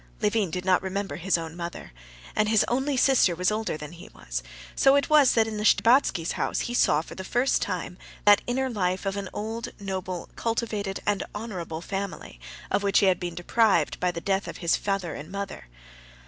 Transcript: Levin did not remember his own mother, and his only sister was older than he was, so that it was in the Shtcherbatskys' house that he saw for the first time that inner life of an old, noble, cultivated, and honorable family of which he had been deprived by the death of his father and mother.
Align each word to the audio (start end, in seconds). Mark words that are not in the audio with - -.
Levin 0.19 0.49
did 0.49 0.65
not 0.65 0.81
remember 0.81 1.17
his 1.17 1.37
own 1.37 1.55
mother, 1.55 1.91
and 2.35 2.49
his 2.49 2.65
only 2.67 2.97
sister 2.97 3.35
was 3.35 3.51
older 3.51 3.77
than 3.77 3.91
he 3.91 4.09
was, 4.15 4.41
so 4.75 4.93
that 4.95 5.03
it 5.03 5.09
was 5.11 5.37
in 5.37 5.57
the 5.57 5.63
Shtcherbatskys' 5.63 6.31
house 6.31 6.57
that 6.57 6.65
he 6.65 6.73
saw 6.73 7.03
for 7.03 7.13
the 7.13 7.23
first 7.23 7.61
time 7.61 7.99
that 8.25 8.41
inner 8.47 8.67
life 8.67 9.05
of 9.05 9.15
an 9.15 9.29
old, 9.31 9.67
noble, 9.79 10.29
cultivated, 10.35 11.01
and 11.05 11.23
honorable 11.35 11.81
family 11.81 12.39
of 12.71 12.81
which 12.81 12.97
he 12.97 13.05
had 13.05 13.19
been 13.19 13.35
deprived 13.35 13.99
by 13.99 14.09
the 14.09 14.19
death 14.21 14.47
of 14.47 14.57
his 14.57 14.75
father 14.75 15.13
and 15.13 15.31
mother. 15.31 15.67